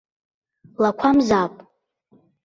[0.81, 1.53] Лақәамзаап!